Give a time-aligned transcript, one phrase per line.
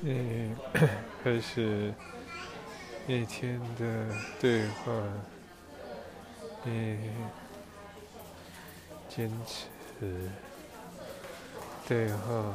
[0.00, 0.54] 你
[1.24, 1.92] 开始
[3.08, 4.06] 一天的
[4.38, 4.92] 对话，
[6.64, 7.10] 你
[9.08, 10.30] 坚持
[11.88, 12.52] 对话，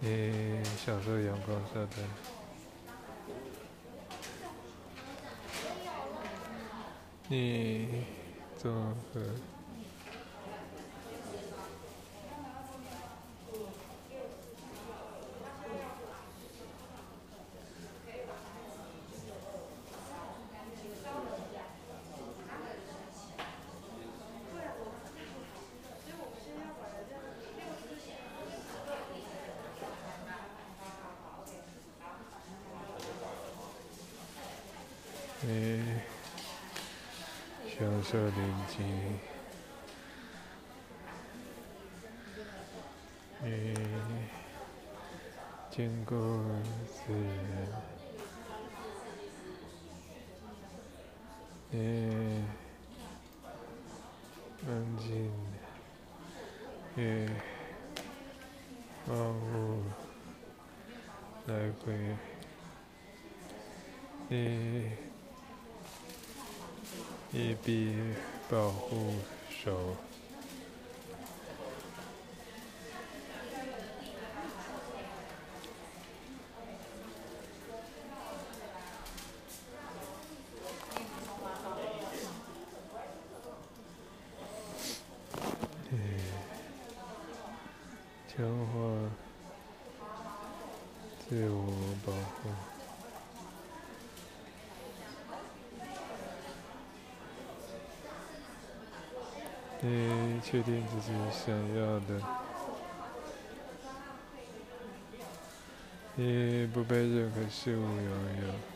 [0.00, 1.96] 你享受阳光下的，
[7.28, 8.04] 你
[8.58, 8.72] 综
[9.14, 9.20] 合。
[35.44, 35.82] 你
[37.66, 39.18] 享受宁静，
[43.42, 43.74] 你
[46.04, 46.51] 经
[88.34, 88.72] 强化
[91.28, 92.48] 自我保护。
[99.82, 102.22] 你确定自己想要的？
[106.14, 108.71] 你不被任何事物拥有。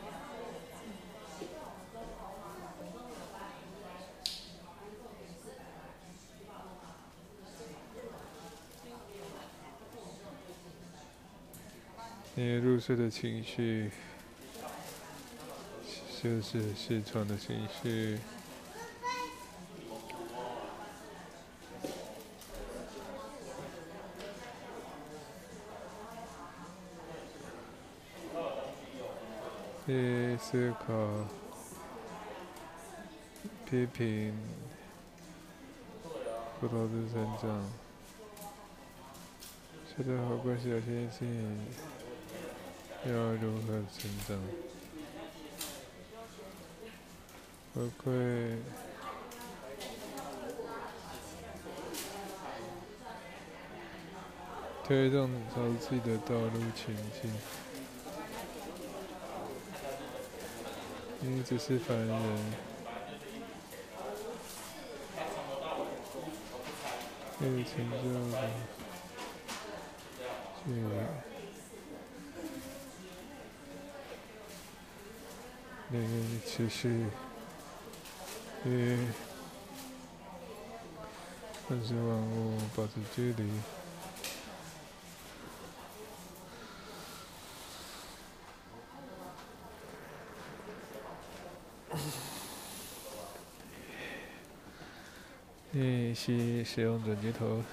[12.77, 13.89] 你入睡的情绪，
[16.21, 18.19] 就是失床的情绪。
[29.87, 31.25] 去思考、
[33.65, 34.37] 批评、
[36.61, 37.71] 不同的成长，
[39.87, 41.57] 学着好关系小天性，
[43.09, 44.37] 要如何成长？
[47.73, 48.57] 回馈，
[54.83, 57.31] 推动朝自己的道路前进。
[61.19, 62.11] 你只是凡人，
[67.41, 67.97] 有成就
[68.31, 68.35] 的，
[75.89, 77.05] 你持续
[78.65, 78.97] 与
[81.69, 83.49] 万事万物保持距离。
[95.71, 97.63] 练习使用转接头。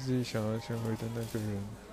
[0.00, 1.90] 自己想要成为的那个人。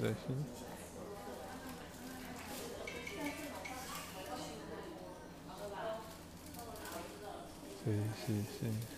[0.00, 0.44] 还很担心。
[7.84, 7.94] 对，
[8.26, 8.97] 是是。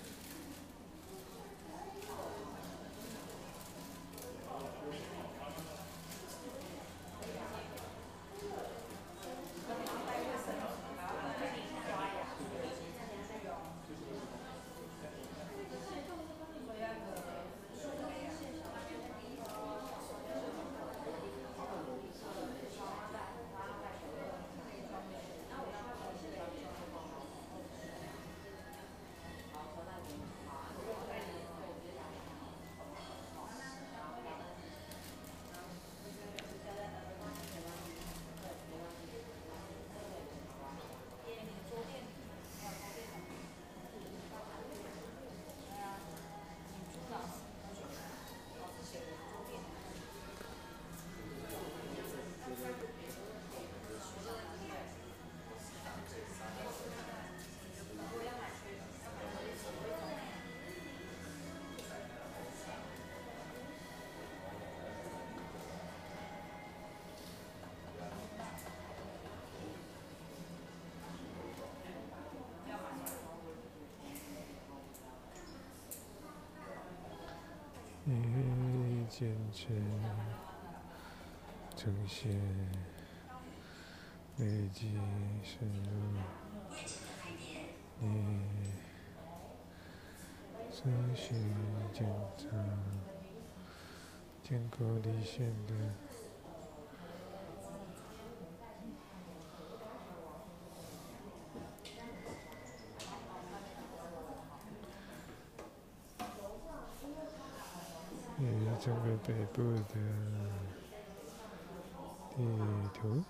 [78.07, 79.67] 一坚持
[81.77, 82.31] 呈现，
[84.39, 84.99] 累积
[85.43, 85.91] 深入
[88.01, 88.09] 你
[90.71, 91.55] 身心
[91.93, 92.09] 检
[92.39, 92.47] 查，
[94.43, 95.75] 间隔离线的。
[108.81, 109.63] 中国北部
[109.93, 110.01] 的
[112.31, 113.23] 地图，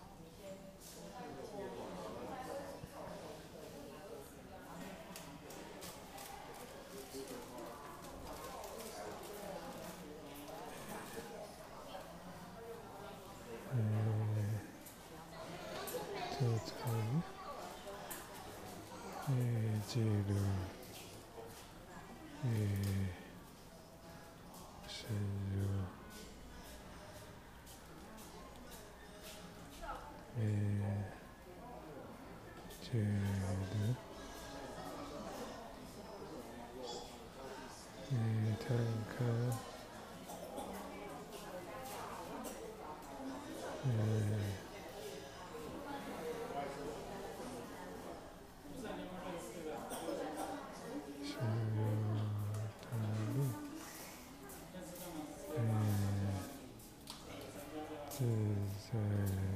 [58.93, 58.99] 在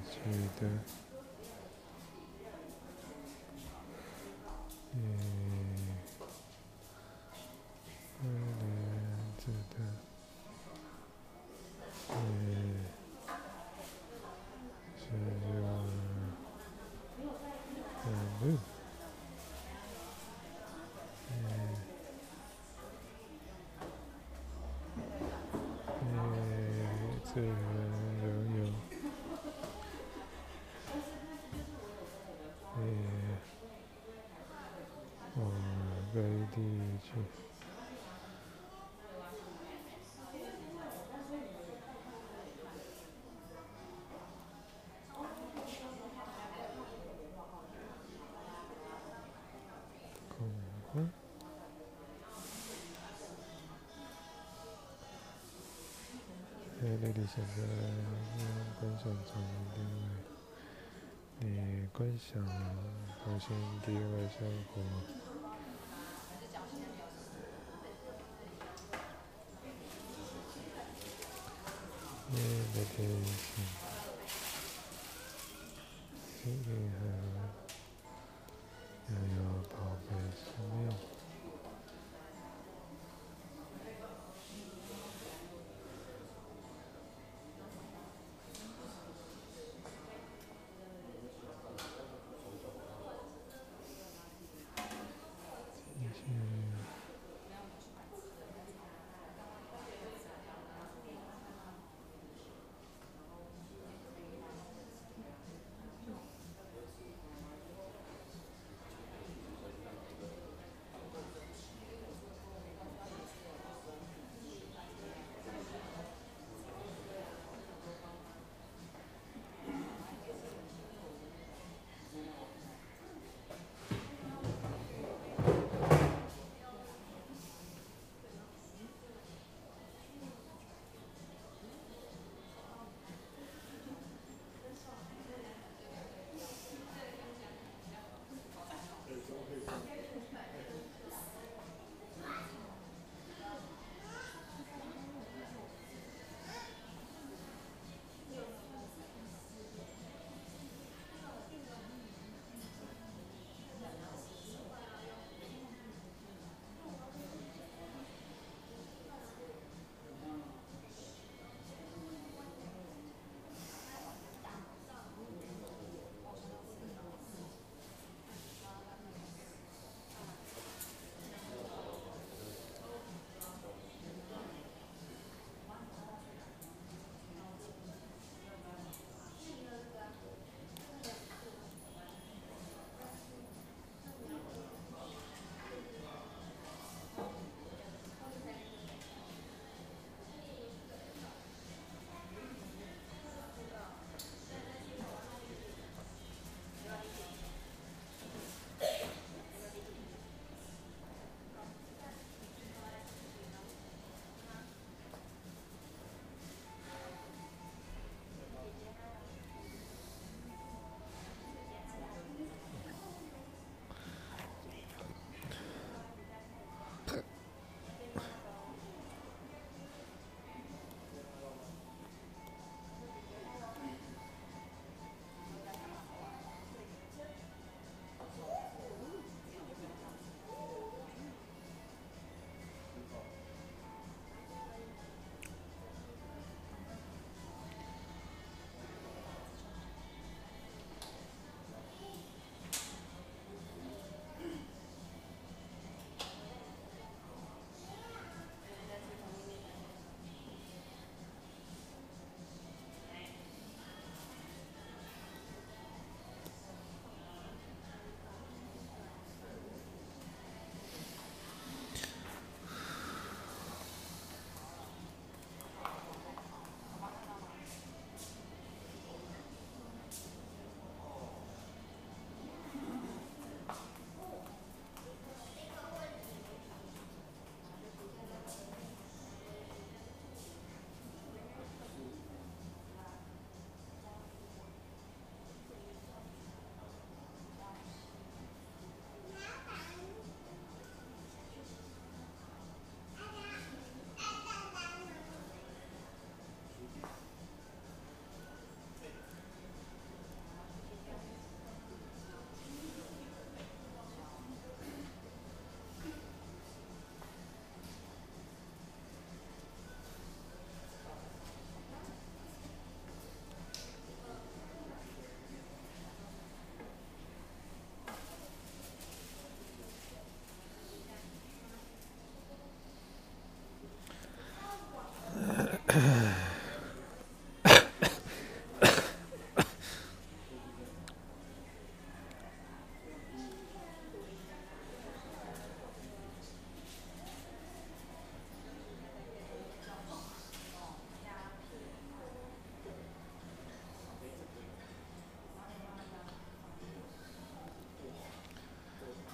[0.09, 0.17] 觉
[0.61, 0.63] 得，
[4.93, 4.97] 嗯，
[8.21, 8.63] 快乐
[9.37, 9.77] 自的，
[12.11, 12.15] 嗯，
[15.01, 15.03] 是
[15.59, 15.67] 要
[27.25, 27.35] 快
[36.63, 36.63] 乐。
[37.07, 37.25] 那里。
[57.27, 57.63] 现在
[58.79, 59.33] 观赏中
[59.75, 59.77] 的，
[61.41, 62.47] 你观赏
[63.25, 63.49] 好像
[63.81, 64.73] 地外生活，
[72.35, 72.41] 那
[72.75, 73.63] 个天气，
[76.43, 76.67] 天气
[76.99, 77.03] 还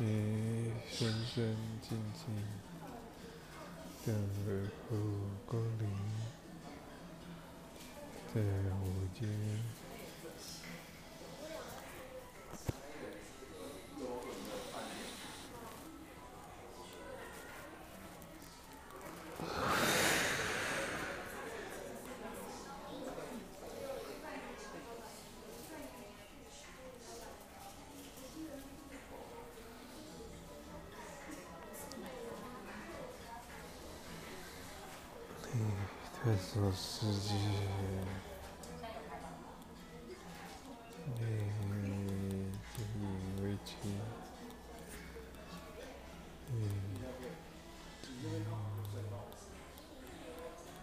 [0.02, 2.34] 你深深静静
[4.06, 4.14] 的
[4.46, 4.96] 耳后
[5.44, 5.86] 光临，
[8.34, 8.40] 在
[8.80, 9.79] 我间。
[36.72, 37.34] 世界，
[41.16, 41.20] 你
[42.96, 43.70] 以为奇，
[46.48, 46.54] 你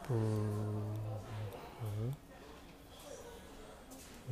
[0.04, 0.08] 不
[1.80, 1.82] 和，
[4.28, 4.32] 你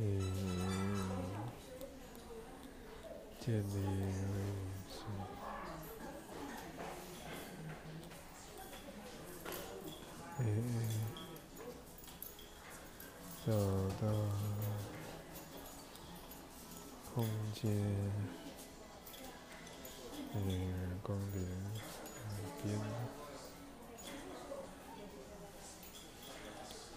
[3.40, 4.05] 建立。
[17.16, 17.72] 空间，
[20.34, 21.42] 嗯，光点
[22.62, 22.78] 边，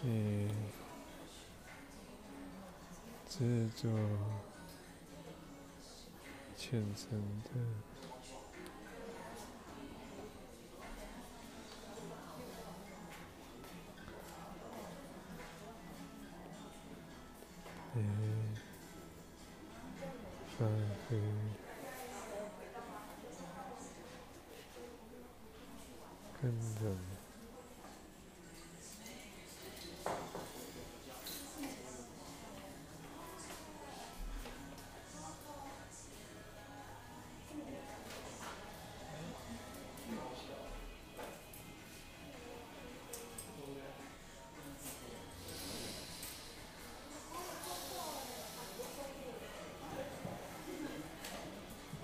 [0.04, 0.50] 嗯，
[3.30, 3.90] 制作
[6.58, 7.52] 浅层的。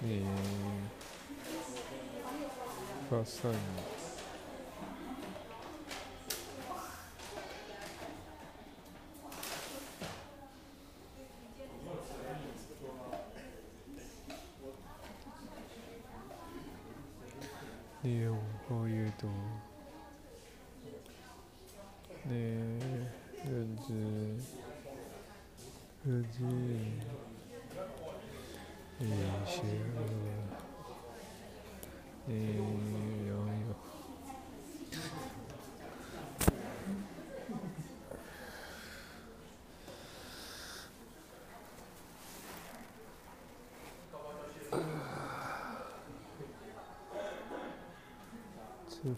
[0.08, 0.22] 你
[3.10, 3.24] 发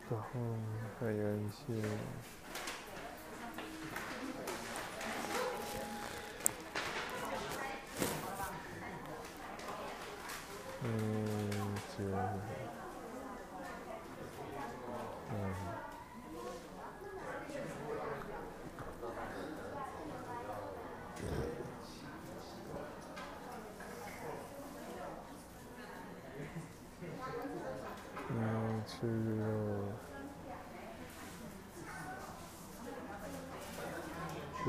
[0.10, 0.40] 然后
[1.00, 1.74] 还有一些
[10.84, 12.12] 嗯就是
[15.32, 15.88] 嗯
[28.30, 29.57] 嗯其实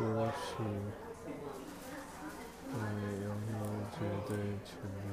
[0.01, 0.63] 了，就是
[2.71, 2.75] 你
[3.25, 3.55] 拥有
[3.93, 4.31] 绝对
[4.65, 4.69] 权
[5.05, 5.07] 利，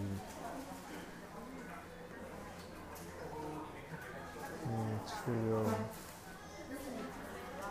[4.63, 4.69] 你
[5.05, 5.11] 只
[5.49, 5.51] 有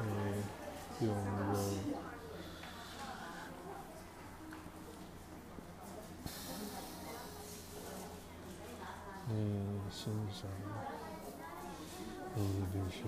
[0.00, 0.04] 你
[1.06, 1.14] 拥有
[9.28, 9.32] 你
[9.90, 10.38] 欣赏。
[12.36, 12.38] 你
[12.72, 12.98] 必须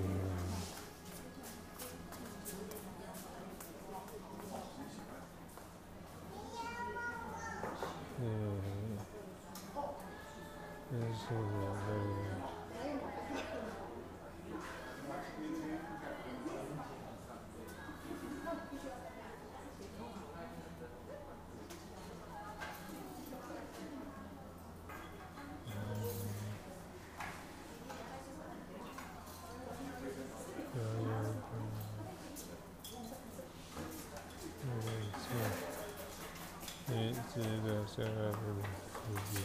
[37.36, 38.64] 是的，现在是五
[39.12, 39.36] 五级。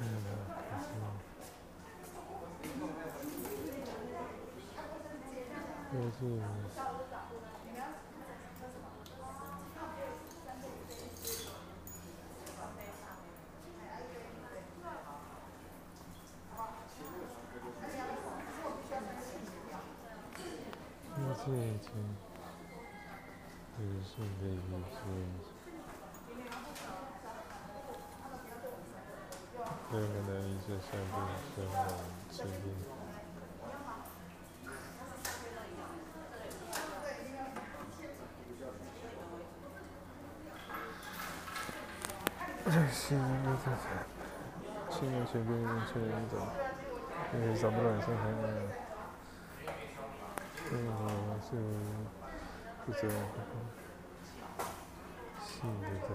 [0.00, 0.02] 嗯，
[0.50, 0.90] 考试。
[5.92, 6.26] 六十五。
[6.26, 6.34] 六十五。
[6.34, 6.66] 六十。
[6.66, 6.72] 十
[11.06, 11.70] 五。
[21.06, 21.46] 六十五。
[21.46, 21.46] 六十五。
[21.46, 21.46] 六十五。
[21.46, 21.46] 五。
[21.46, 21.46] 十五。
[21.46, 21.54] 六十五。
[21.54, 22.35] 六十五。
[24.04, 24.26] 是，可是。
[24.40, 25.46] 界无数的一切。
[29.88, 31.16] 所有的一切善变、
[31.54, 31.76] 生亡、
[32.30, 32.54] 生命，
[42.64, 43.04] 这些
[43.44, 43.66] 都在
[44.90, 46.32] 七年前被人确认的，
[47.34, 48.44] 因为找不到生还的，
[50.68, 50.90] 所以我
[51.48, 51.50] 是
[52.86, 53.14] 不知道
[55.44, 56.14] 新的这个。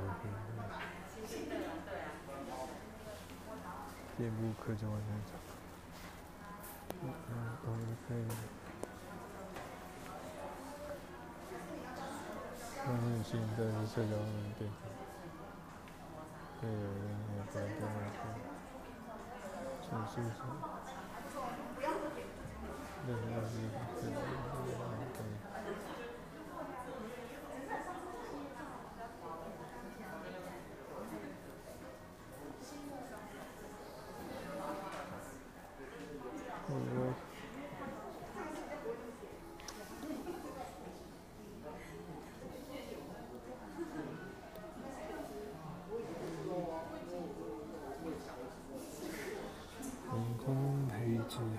[4.18, 5.34] 遍布科技万象场，
[7.02, 7.10] 嗯，
[7.66, 8.16] 我们可以，
[12.76, 14.22] 相信现在是社交软
[14.60, 14.62] 件，
[16.62, 17.04] 会有人
[17.34, 18.22] 也在跟我说，
[19.82, 20.40] 请试试，
[23.08, 23.60] 任何一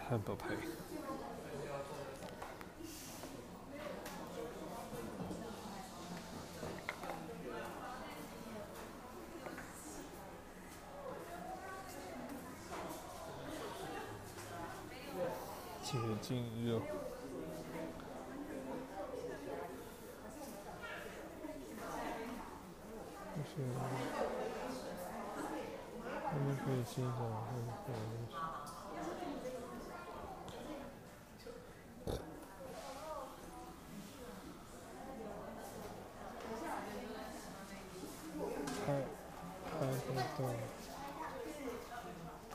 [0.09, 0.55] 汉堡排。
[15.83, 16.81] 接近肉。
[23.35, 23.51] 不是，
[26.25, 27.13] 我们可以欣赏
[27.49, 27.53] 很
[27.85, 27.89] 多。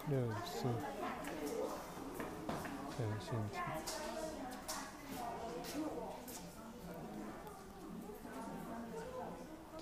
[0.09, 0.63] 六四，
[2.95, 3.55] 全身体，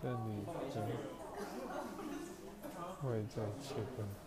[0.01, 0.17] 这里
[0.73, 0.75] 的
[3.03, 4.24] 外在气氛。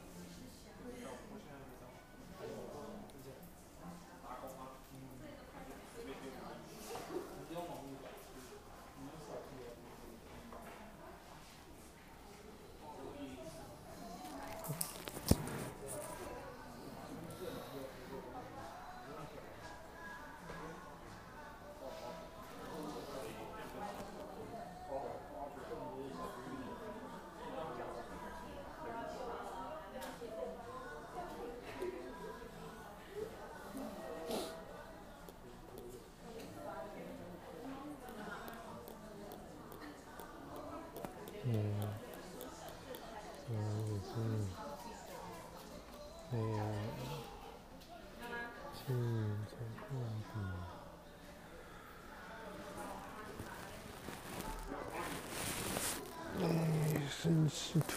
[57.49, 57.97] 是腿，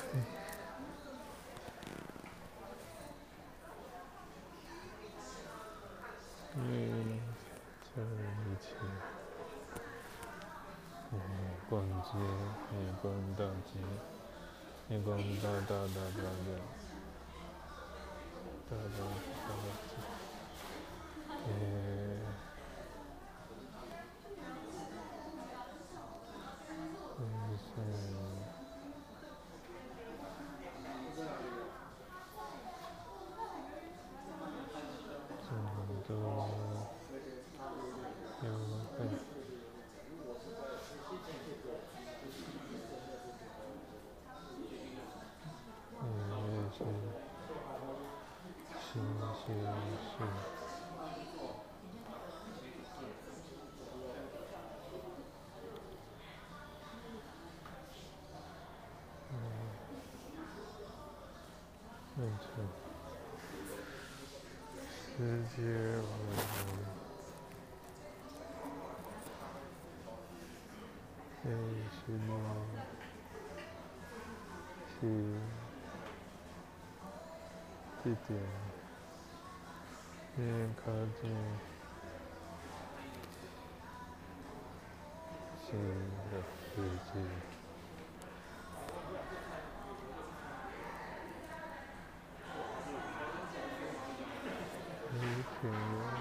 [6.56, 7.20] 嗯，
[7.84, 8.04] 这一
[8.62, 8.70] 切，
[11.12, 11.20] 嗯，
[11.70, 13.74] 逛街，夜光大街，
[14.90, 16.50] 夜光大大大大的，
[18.70, 19.31] 大大大大，
[62.22, 62.28] 世
[65.56, 65.58] 界
[65.98, 66.06] 万
[66.68, 66.72] 物，
[71.44, 71.46] 爱
[71.98, 72.30] 是梦，
[74.88, 74.94] 是
[78.04, 78.30] 地点，
[80.38, 80.40] 越
[80.76, 80.82] 靠
[81.20, 81.22] 近
[85.64, 85.68] 新
[86.30, 86.34] 的
[86.70, 86.72] 世
[87.12, 87.61] 界。
[95.64, 96.21] 嗯。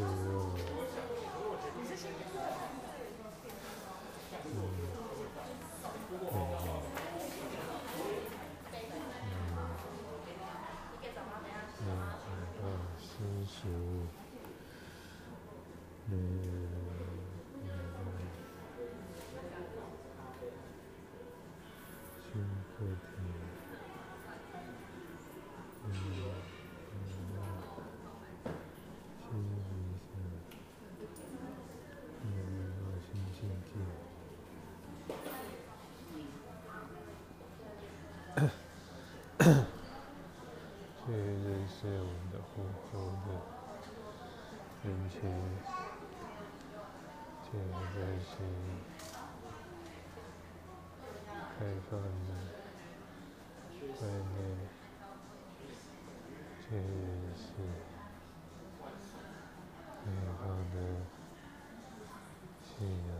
[0.00, 0.69] 嗯，
[45.10, 45.20] 人群，
[47.42, 48.32] 这个是
[51.58, 52.30] 开放的
[54.00, 54.38] 外面，
[56.62, 56.64] 这
[57.36, 57.42] 是
[59.98, 60.06] 开
[60.38, 60.76] 放的
[62.62, 62.70] 信
[63.08, 63.19] 仰。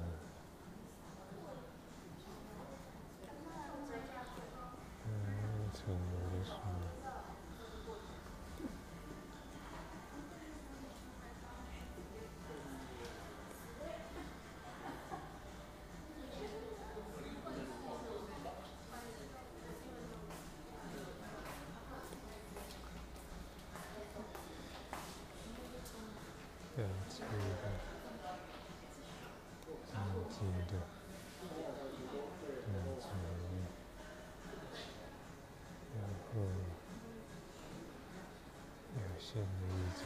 [39.32, 40.02] 有限的一组，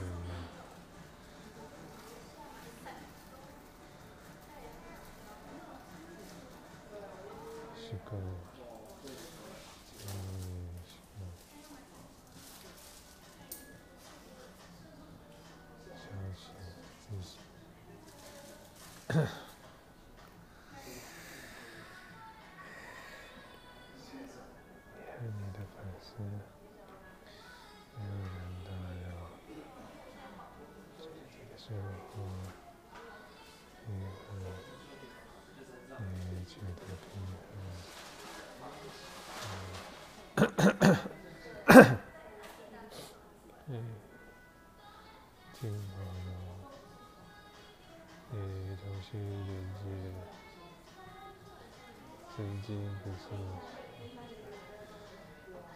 [7.74, 8.10] 是够。
[15.96, 16.36] 曾经
[17.08, 17.26] 不是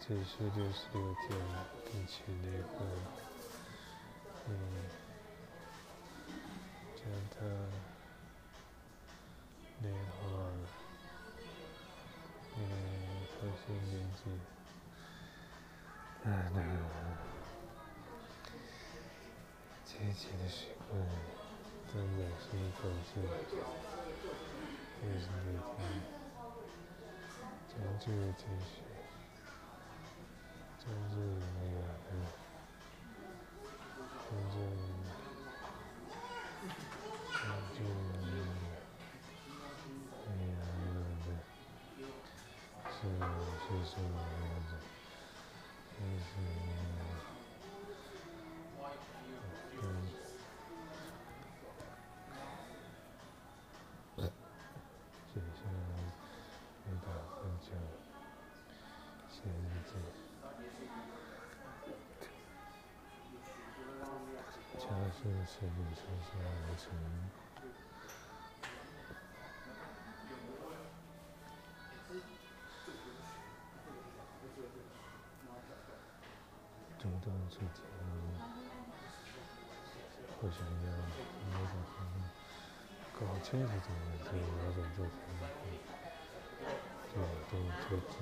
[0.01, 1.37] 这是六十六天，
[1.85, 2.79] 并且那个，
[4.47, 4.49] 嗯，
[6.95, 7.37] 将它
[14.15, 14.39] 心连
[16.23, 16.67] 接，啊，那个
[19.85, 20.99] 阶级的习惯，
[21.91, 23.13] 真的是一种是，
[25.01, 25.75] 就是每天。
[27.71, 28.81] 专注的继续，
[30.83, 31.15] 专注
[31.53, 31.77] 那个，
[34.27, 34.55] 专注，
[37.31, 37.39] 专
[37.71, 37.77] 注
[38.11, 38.18] 那
[43.89, 44.75] 是是那样子，
[45.97, 46.39] 就是。
[83.49, 85.09] 搞清楚这个问题，哪种做法
[87.09, 87.13] 就
[87.49, 88.13] 都推进，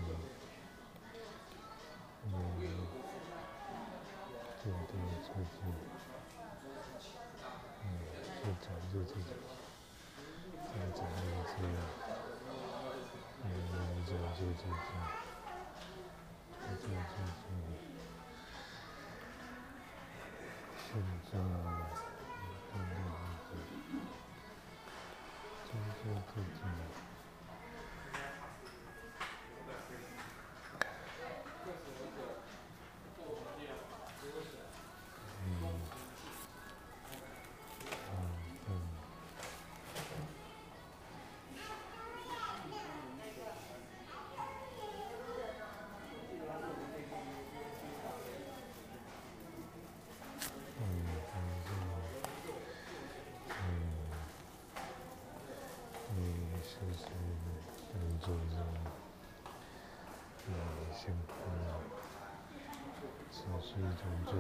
[2.24, 2.32] 嗯，
[4.64, 4.96] 就都
[5.28, 5.60] 推进，
[7.84, 7.86] 嗯，
[8.38, 9.30] 就讲究自己，
[10.56, 11.64] 再讲究自己，
[13.44, 13.46] 嗯，
[14.06, 14.64] 讲究自己，
[16.62, 17.68] 讲究自己。
[20.88, 20.90] 现
[21.30, 21.36] 在，
[26.38, 27.07] 正自
[63.78, 64.34] 是一种最，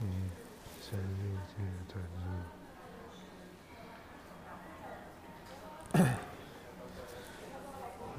[0.00, 0.02] 嗯，
[0.82, 1.54] 深入进
[1.86, 2.26] 转入，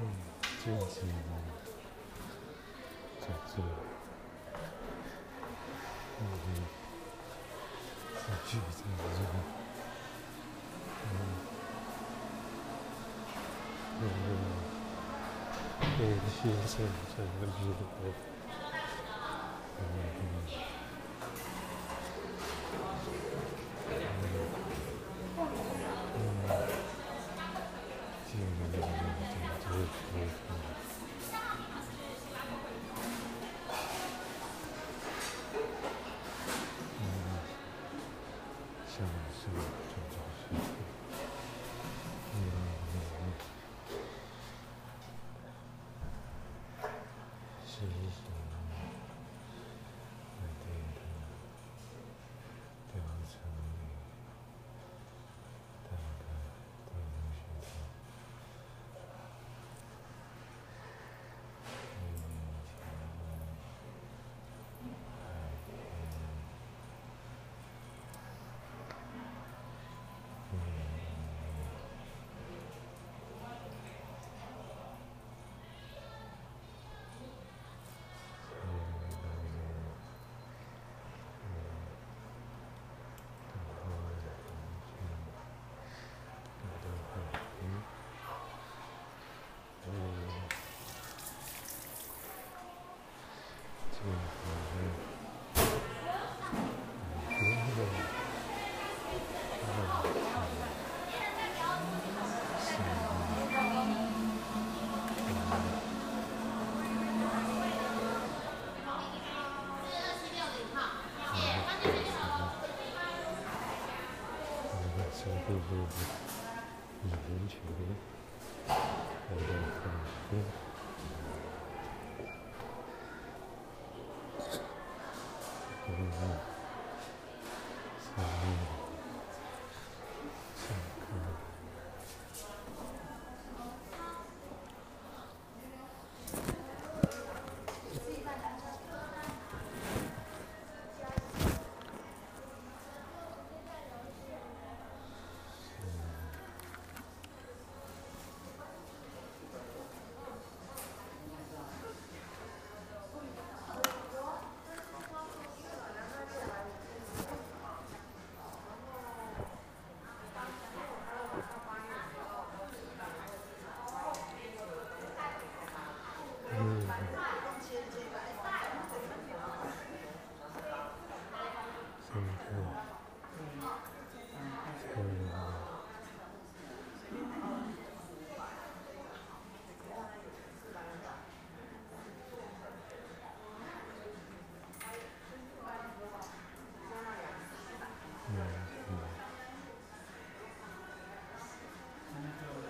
[0.64, 0.88] 渐渐
[15.98, 16.00] 嗯，
[16.42, 16.84] 谢谢，
[17.16, 18.35] 这个是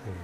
[0.07, 0.15] 这个，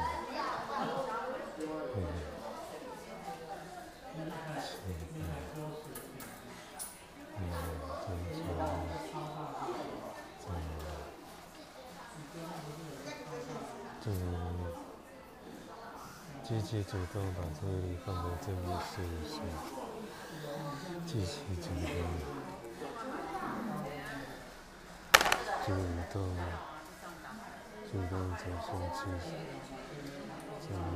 [1.88, 2.06] 这个，
[7.36, 7.48] 嗯，
[7.86, 8.60] 这个，
[10.40, 10.92] 这个，
[14.02, 14.53] 这个。
[16.46, 19.40] 积极主动把注意力放在这件事上，
[21.06, 21.88] 积极主动，
[25.64, 25.66] 主
[26.12, 26.14] 动，
[27.90, 29.26] 主动走向积极，
[30.60, 30.94] 正面，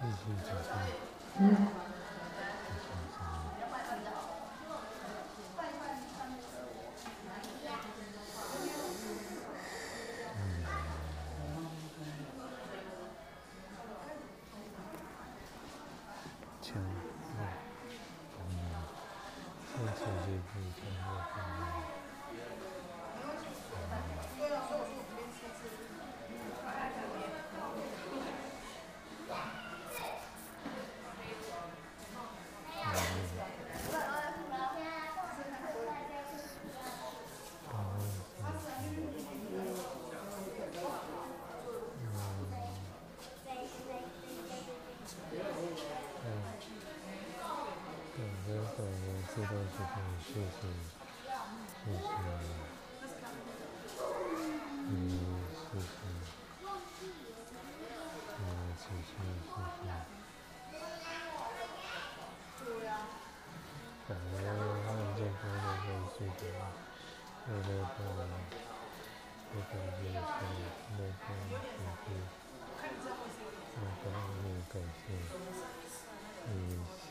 [0.00, 1.87] 积极主动。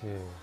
[0.07, 0.36] 예.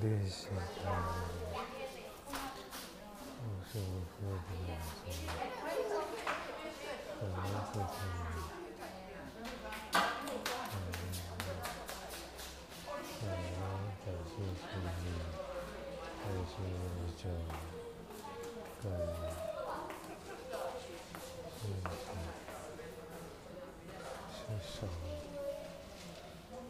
[0.00, 0.48] 是是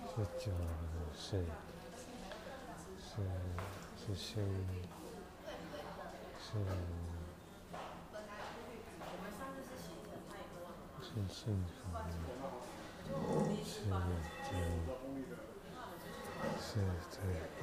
[0.08, 0.52] 是幸
[1.14, 1.69] 是
[3.10, 3.16] 是
[11.28, 11.78] 幸福，
[13.64, 13.94] 是眼
[14.44, 14.48] 睛，
[16.60, 16.68] 是
[17.10, 17.12] 嘴
[17.60, 17.62] 巴，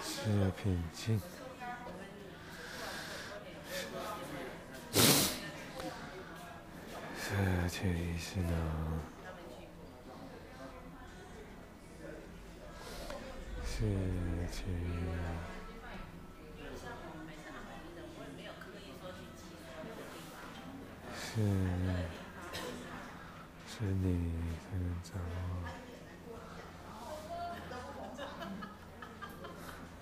[0.00, 0.08] 是
[0.62, 0.96] 平静。
[8.16, 8.50] 潜意识呢？
[13.64, 13.82] 是
[14.50, 14.64] 潜，
[21.14, 21.42] 是
[23.68, 25.24] 是你才能掌握，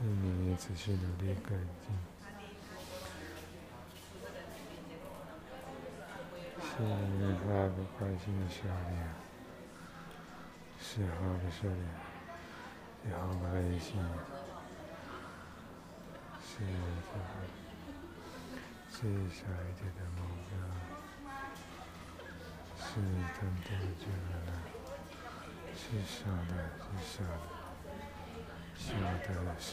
[0.01, 2.14] 你只需努力改进。
[6.85, 6.91] 是
[7.37, 8.57] 发不开心的笑
[8.91, 8.95] 脸，
[10.79, 11.81] 是发的笑脸，
[13.03, 13.45] 是好开
[13.79, 13.87] 心，
[16.41, 16.51] 是
[18.91, 18.97] 是
[19.31, 20.19] 小一点的目
[20.51, 20.53] 标，
[22.77, 22.85] 是
[23.33, 23.67] 真正
[24.29, 24.33] 的，
[25.75, 26.15] 是小
[26.49, 26.53] 的，
[27.01, 27.05] 是
[28.77, 29.67] 小的，小的是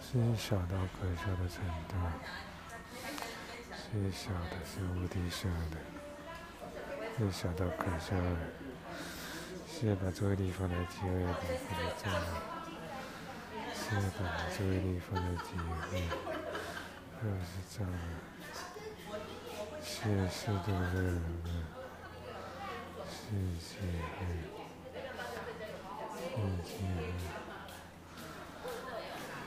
[0.00, 1.92] 是小到可笑的程度。
[3.90, 5.76] 是小的，是无敌小的，
[7.16, 8.36] 是小到可笑的，
[9.66, 12.20] 是把注意力放在机会部分的重要，
[13.72, 13.80] 是
[14.18, 14.20] 把
[14.54, 16.02] 注意力放在机会，
[17.22, 17.96] 二是这样的，
[19.82, 19.96] 是
[20.28, 21.48] 适度的人们，
[23.08, 23.16] 是
[23.58, 23.68] 机
[24.12, 24.20] 会，
[26.28, 27.00] 是机会，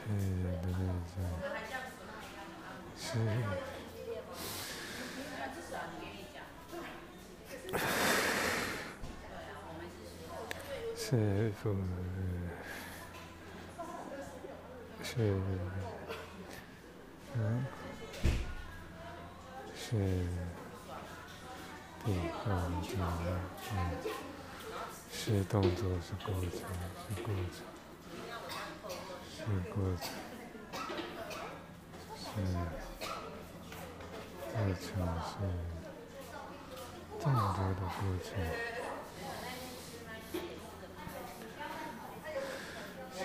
[0.08, 1.14] 是人的内在，
[2.98, 3.06] 是。
[10.98, 11.72] 是否
[15.04, 15.14] 是，
[17.36, 17.66] 嗯，
[19.76, 19.96] 是
[22.06, 22.08] 地
[22.44, 22.46] 方
[22.82, 22.96] 地
[23.72, 23.74] 嗯，
[25.12, 27.64] 是动作是过程是过程
[29.38, 29.40] 是
[29.72, 30.04] 过程
[32.18, 32.26] 是
[34.52, 34.84] 过程
[35.26, 35.32] 是
[37.22, 37.40] 动作
[37.76, 38.30] 的过程，
[43.14, 43.20] 是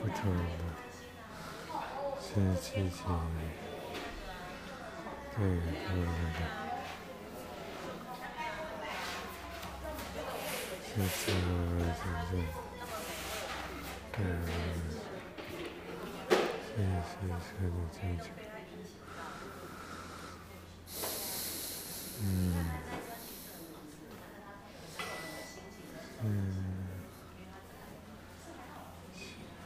[0.00, 0.40] 不同的。
[2.20, 2.76] 是自己
[5.34, 5.48] 对我
[6.34, 6.38] 的，
[10.84, 11.50] 是自我
[11.96, 12.30] 真正
[14.12, 14.18] 对
[16.66, 16.68] 是
[17.08, 17.48] 是是
[18.18, 18.28] 的，
[22.20, 22.24] 嗯，
[26.22, 26.86] 嗯，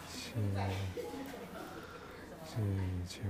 [0.09, 0.33] 是。
[2.53, 2.57] 是
[3.07, 3.23] 前，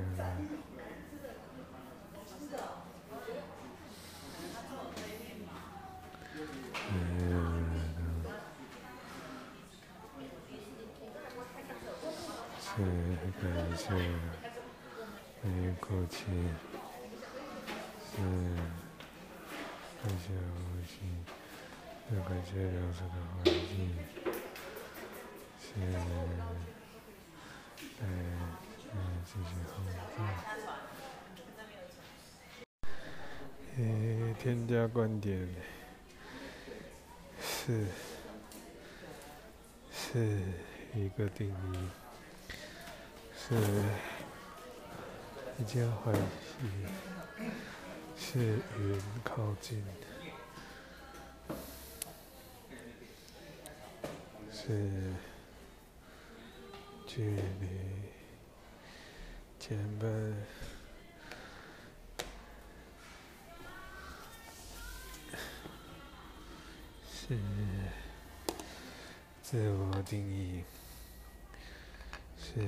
[6.89, 6.95] 嗯，
[12.59, 12.67] 是
[13.43, 13.45] 感
[13.77, 13.83] 谢
[15.43, 15.49] 没
[15.79, 16.17] 过去，
[18.07, 18.17] 是
[20.03, 20.95] 感谢呼吸，
[22.11, 23.55] 是感谢流逝的环境，
[25.61, 25.65] 是。
[29.25, 29.45] 谢谢
[30.17, 30.25] 好，
[33.77, 33.81] 诶，
[34.41, 35.49] 添加观点
[37.41, 37.87] 是
[39.93, 40.43] 是
[40.97, 41.89] 一个定义，
[43.39, 43.55] 是
[45.61, 46.67] 一件欢喜，
[48.19, 49.81] 是云靠近，
[54.71, 54.77] 是
[57.05, 57.25] 距
[57.61, 57.67] 离。
[59.59, 60.09] 前半
[67.13, 67.37] 是
[69.43, 70.63] 自我定义，
[72.39, 72.61] 是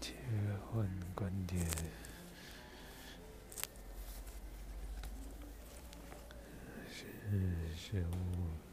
[0.00, 0.12] 切
[0.72, 1.64] 换观点，
[7.86, 8.65] 是事物。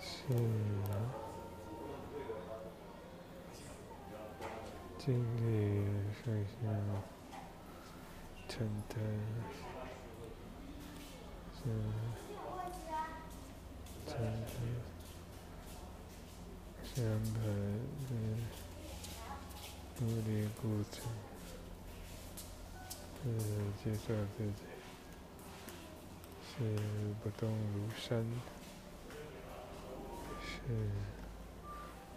[0.00, 0.34] 是
[4.98, 5.84] 经历
[6.22, 6.68] 水下。
[8.60, 8.96] 真的
[11.54, 11.62] 是
[14.10, 14.26] 真的
[16.82, 17.44] 相爱
[18.08, 18.10] 的
[20.00, 20.28] 努力
[20.60, 20.98] 过程，
[23.22, 23.24] 是
[23.84, 24.06] 接受
[24.36, 24.62] 自己，
[26.42, 26.50] 是
[27.22, 28.08] 不动如山，
[30.42, 30.50] 是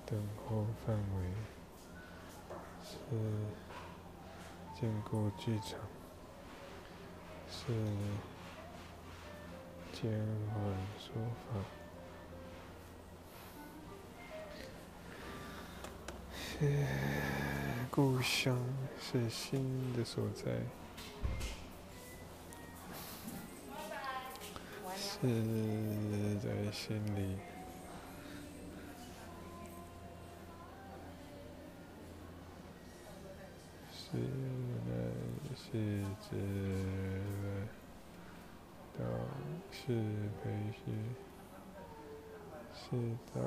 [0.08, 0.12] 等
[0.48, 1.16] 候范围，
[2.84, 2.96] 是
[4.80, 5.80] 经过剧场。
[7.56, 7.72] 是
[9.94, 10.12] 减
[10.50, 10.58] 缓
[10.98, 11.14] 说
[11.46, 11.54] 法，
[17.90, 18.58] 故乡，
[19.00, 20.52] 是心的所在，
[24.98, 25.20] 是
[26.40, 27.38] 在心里，
[33.92, 34.18] 是
[34.90, 34.94] 来
[35.56, 35.62] 是
[36.30, 36.30] 指。
[38.96, 39.04] 到
[39.72, 39.88] 是
[40.44, 40.52] 培
[40.86, 40.86] 训，
[42.76, 42.86] 是
[43.34, 43.42] 到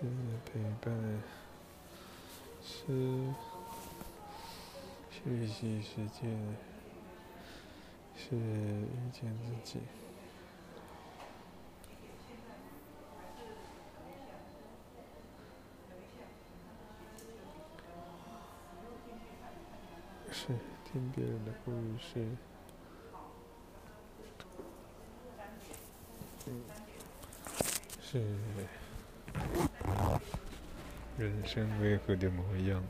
[0.00, 0.06] 是
[0.46, 0.94] 陪伴，
[2.62, 2.86] 是
[5.10, 6.56] 学习时间，
[8.16, 9.80] 是遇见自己。
[20.32, 20.46] 是
[20.90, 22.26] 听别人的故事，
[28.00, 28.10] 是。
[28.10, 28.24] 是
[31.20, 32.82] 人生为何的模样，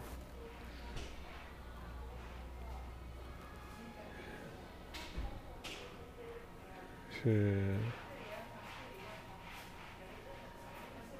[7.10, 7.76] 是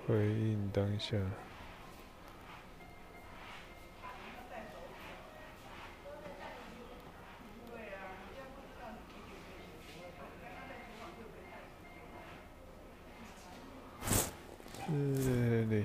[0.06, 1.16] 回应当下。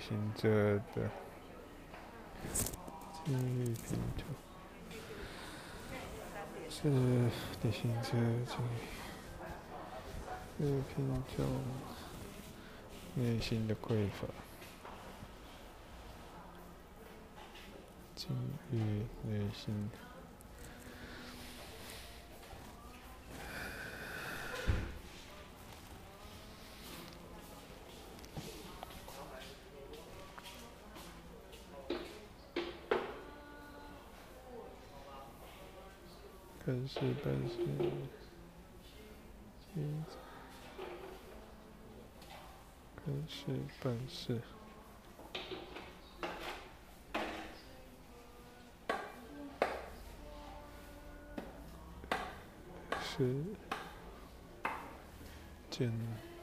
[0.08, 0.47] 行者
[0.93, 1.10] 的
[3.24, 4.26] 记忆拼图，
[6.70, 6.89] 是
[7.64, 8.10] 旅行者
[8.45, 8.53] 记
[10.60, 10.62] 忆
[10.93, 11.43] 拼图
[13.16, 14.28] 内心的匮乏，
[18.14, 18.28] 记
[18.72, 18.78] 忆
[19.28, 19.89] 内心。
[36.98, 37.60] 是，但是，
[42.96, 44.41] 可是，但是，
[52.98, 53.43] 是
[55.70, 56.35] 见。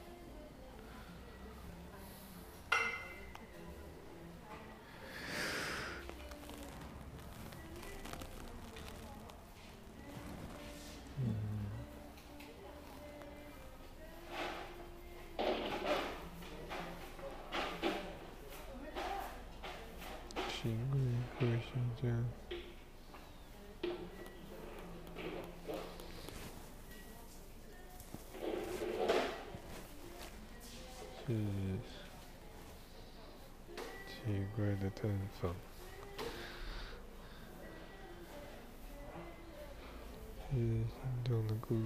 [41.73, 41.81] 中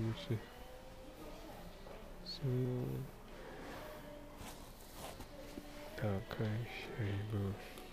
[6.01, 6.75] 的故事，
[7.15, 7.86] 是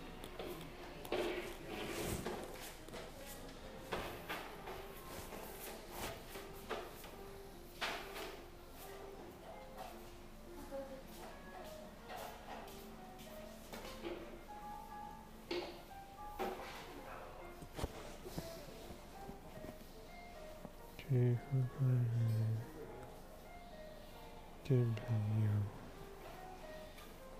[24.67, 25.05] 见朋
[25.43, 25.49] 友，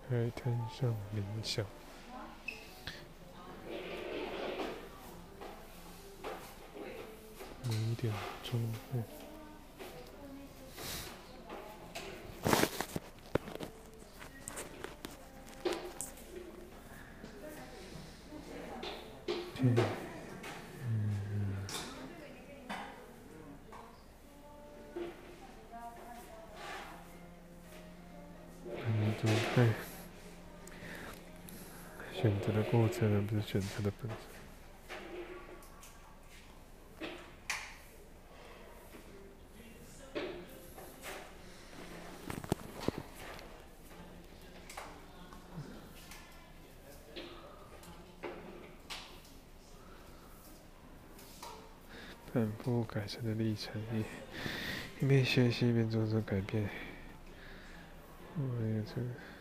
[0.08, 1.66] 海滩上冥想，
[33.00, 34.18] 择的过程而不是选择的本身。
[52.34, 53.82] 反复改善的历程，
[55.00, 56.70] 一边学习一边做出改变。
[58.38, 59.35] 我也这。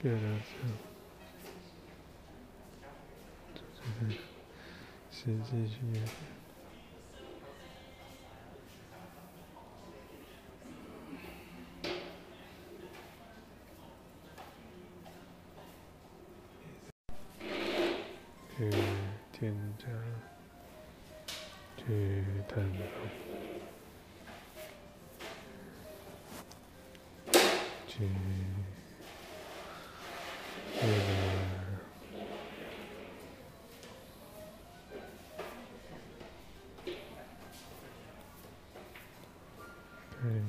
[0.00, 0.54] 别了解，
[3.52, 4.18] 这是
[5.10, 6.06] 实际训练。
[18.56, 18.70] 去
[19.32, 19.86] 添加，
[21.76, 22.78] 去探讨，
[27.86, 28.08] 去。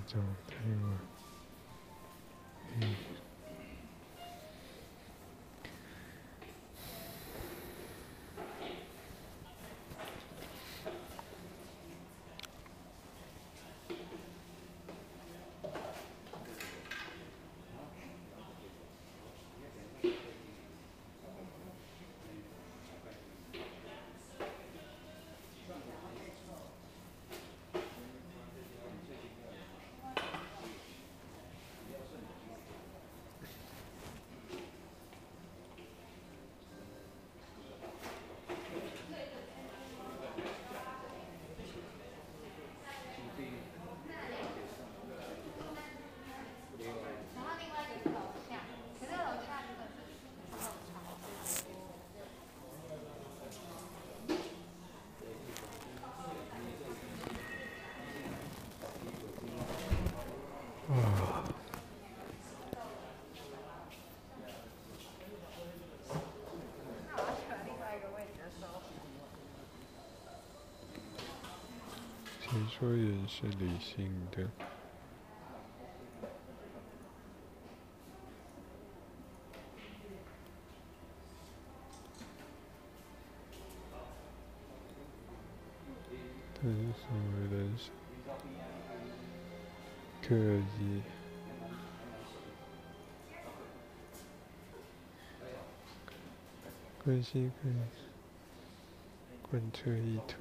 [0.09, 0.97] 太早太晚，
[2.81, 3.09] 嗯。
[72.51, 74.43] 你说也是理性的。
[86.61, 87.55] 但是所谓的
[90.21, 90.35] 刻
[90.79, 91.01] 意。
[97.01, 97.73] 关系可以
[99.41, 100.37] 贯彻意图，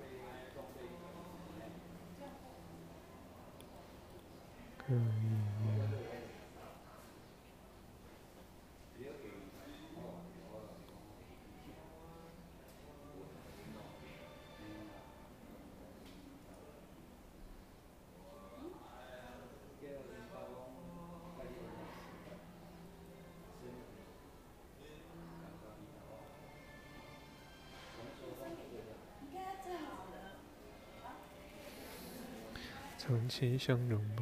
[4.77, 4.78] 可以。
[32.99, 34.18] 长期相容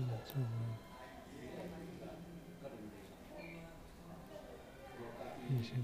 [0.08, 0.40] 在做。
[5.50, 5.74] 一些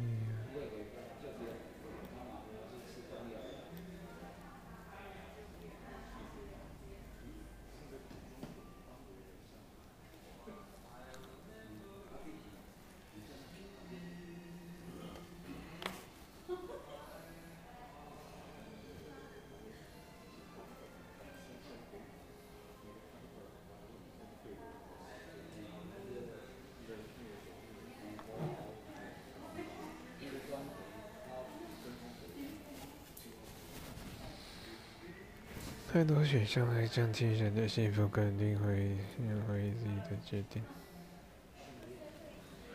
[35.91, 40.63] 太多选项会降低人的幸福感，定会先怀疑自己的决定。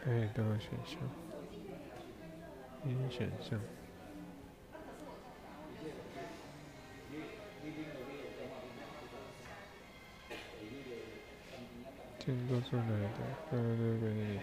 [0.04, 1.00] 太多选项，
[2.84, 3.60] 一选项，
[12.18, 13.20] 建构出来的，
[13.52, 14.40] 呃，对对对，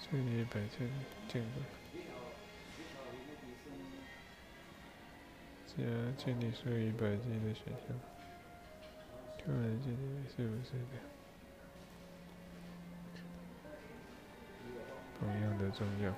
[0.00, 0.88] 这里摆成
[1.28, 1.77] 建构。
[5.78, 5.84] 加
[6.18, 7.96] 这里说一百 G 的选项，
[9.38, 9.96] 看看这里
[10.36, 10.98] 是不是的，
[15.20, 16.12] 同样的重要。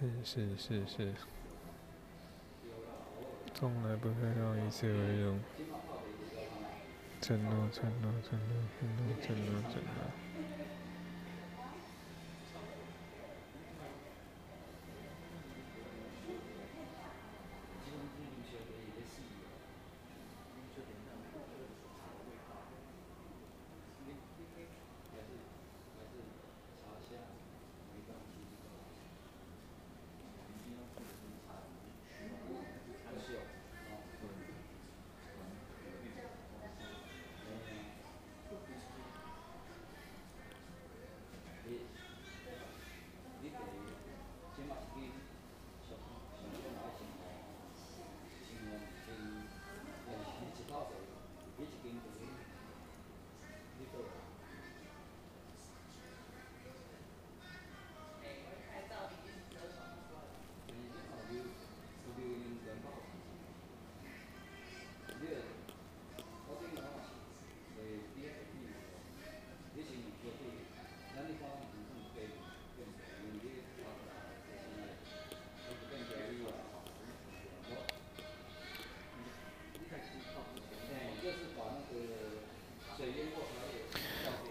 [0.00, 1.12] 是是是是，
[3.52, 5.40] 从来不会让一切为荣。
[7.20, 10.47] 承诺承诺承诺承诺承诺承诺。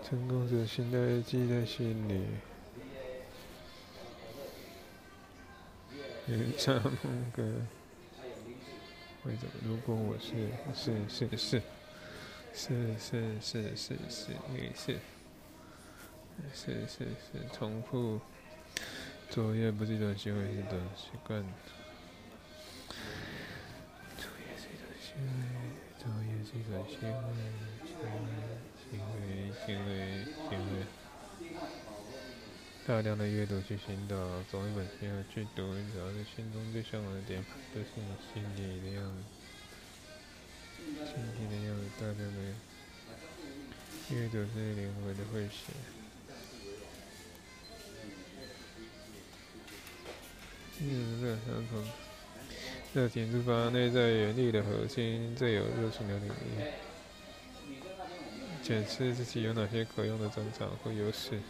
[0.09, 2.25] 成功者心态记在心里。
[6.27, 7.43] 云上梦歌，
[9.25, 9.51] 为什么？
[9.65, 11.61] 如果我是是是是
[12.53, 14.97] 是是是是是女士，
[16.53, 18.21] 是是是重复
[19.29, 21.43] 作业不是一种行为，是一种习惯。
[24.15, 25.29] 作业是一种行为，
[25.99, 27.11] 作业是一种行为，
[29.67, 30.87] 行为行为。
[32.87, 34.15] 大量的阅读去寻找，
[34.49, 34.91] 总一本书
[35.33, 37.43] 去读，只要是心中最向往的点，
[37.75, 39.19] 都是你心里的样子，
[41.05, 41.83] 心里的样子。
[41.99, 42.39] 大量的
[44.09, 45.73] 阅读是灵魂的会写。
[50.79, 51.83] 嗯，热相同，
[52.93, 56.63] 热情出发，内在原力的核心，最有热情的领域，
[58.67, 61.41] 检视自己有哪些可用的增长或优势。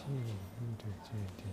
[0.00, 0.24] 吸引
[0.78, 1.44] 的鉴定：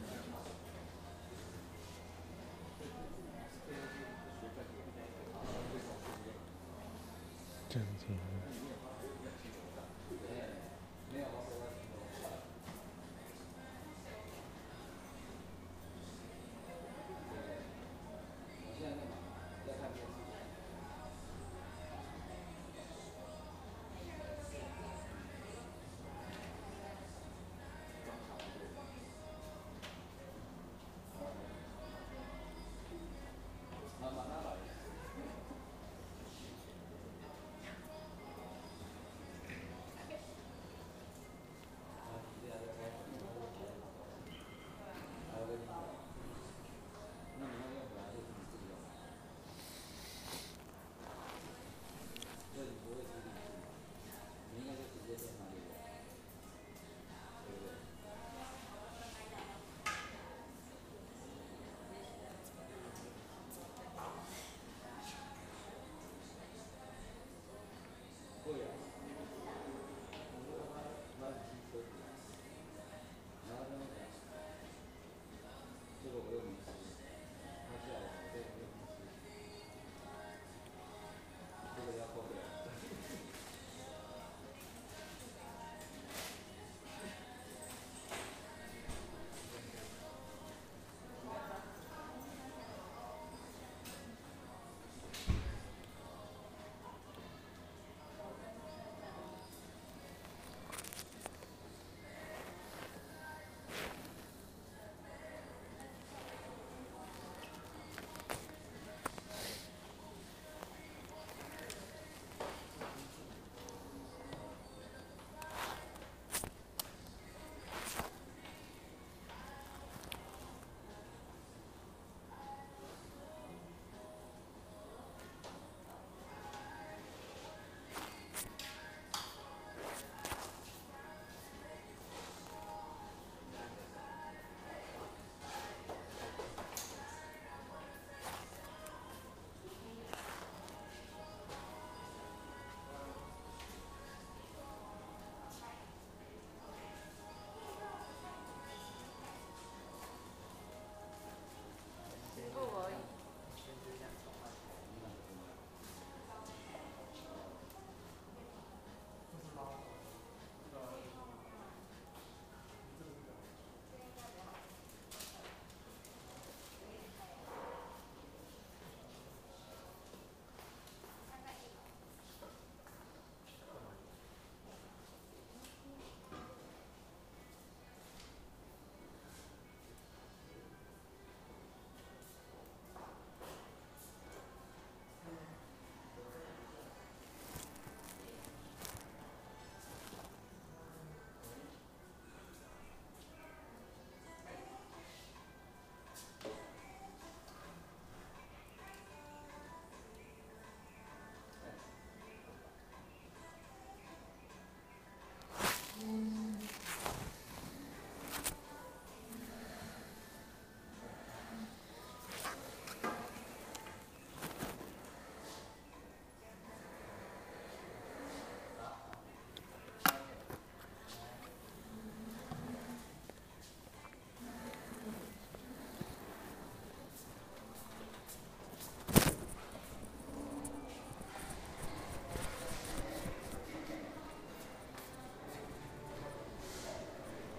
[7.68, 8.77] 正题。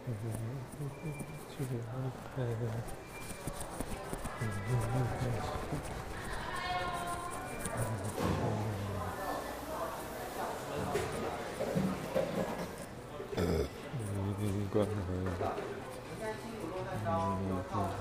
[0.09, 0.15] 是
[1.93, 1.95] 安
[2.35, 2.65] 排的，
[4.41, 4.73] 嗯嗯
[13.37, 13.43] 嗯，
[14.41, 14.43] 嗯，
[14.73, 14.91] 关门，
[17.05, 18.01] 嗯，关门。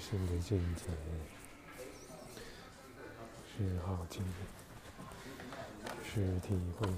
[0.00, 0.86] 是的精彩，
[3.46, 4.20] 是好奇，
[6.02, 6.88] 是体会，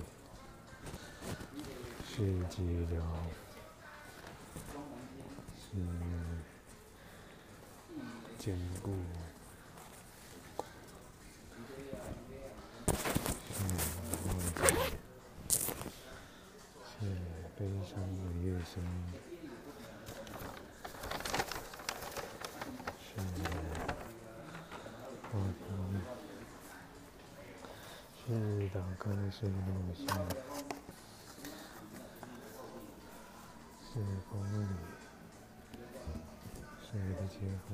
[2.09, 3.03] 是治疗，
[5.59, 5.77] 是
[8.39, 8.95] 坚固，
[29.33, 29.57] 打开水路
[29.95, 30.07] 线，
[33.81, 33.91] 是
[34.31, 34.67] 公里，
[36.83, 37.65] 水的结合，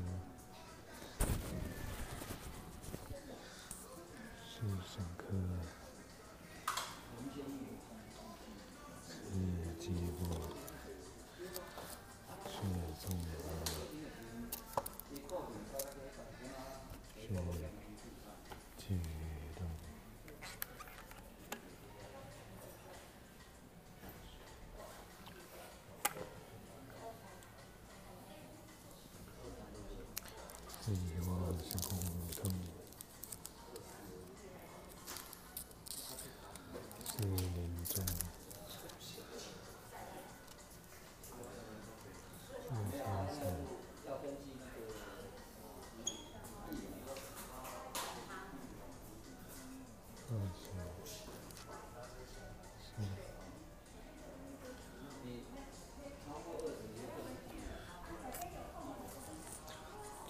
[4.47, 4.51] 是
[4.87, 5.25] 深刻，
[9.09, 9.13] 是
[9.81, 9.83] 寂
[10.15, 10.23] 寞，
[12.47, 12.55] 是
[13.01, 13.27] 综合，
[18.79, 18.89] 是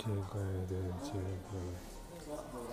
[0.09, 1.12] 这块的结
[1.50, 2.68] 合。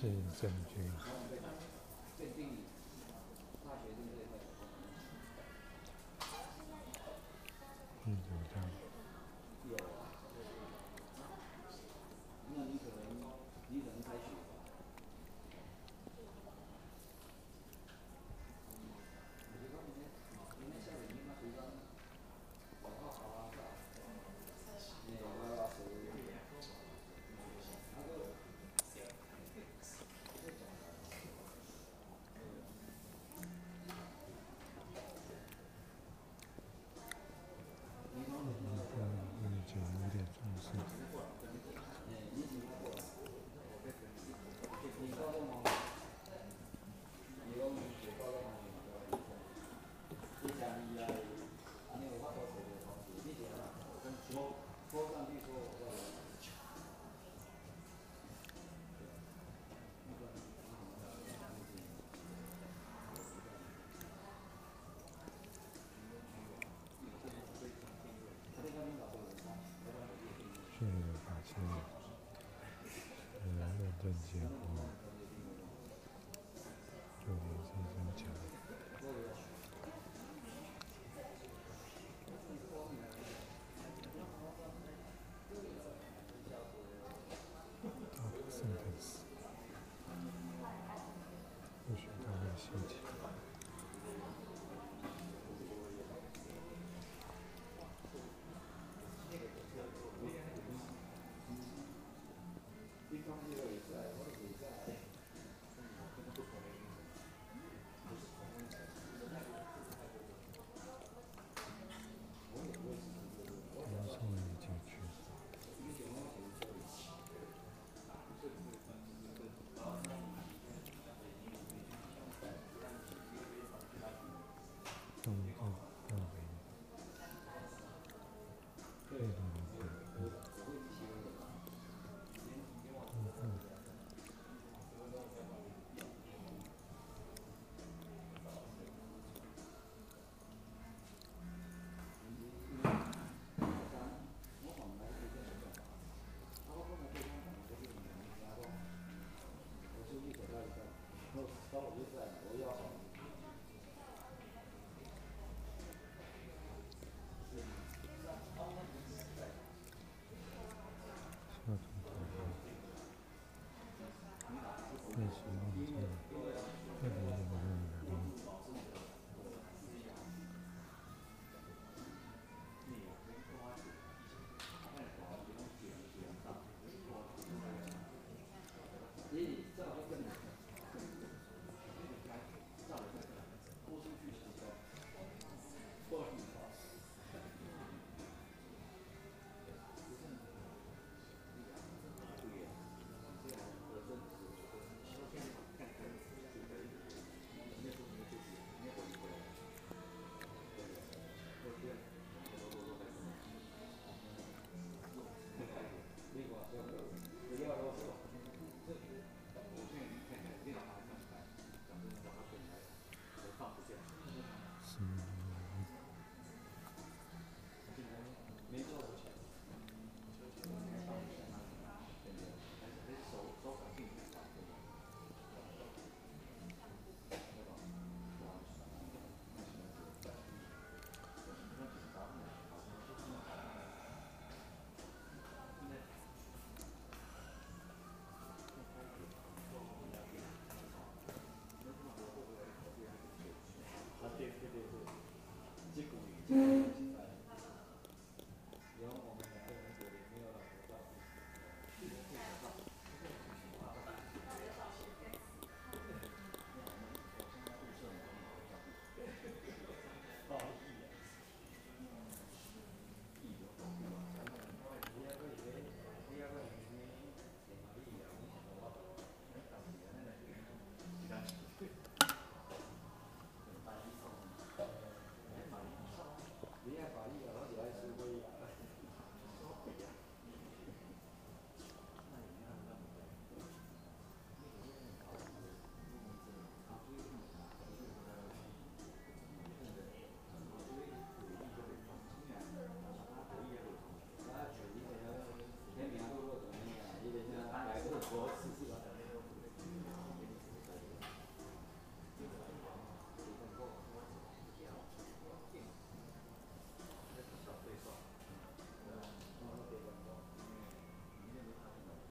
[0.00, 0.06] 是
[0.40, 0.69] 真的。